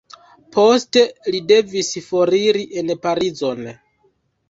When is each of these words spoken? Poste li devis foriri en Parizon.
Poste 0.55 1.03
li 1.35 1.43
devis 1.53 1.93
foriri 2.09 2.67
en 2.83 2.93
Parizon. 3.07 3.67